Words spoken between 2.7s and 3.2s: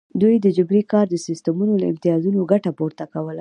پورته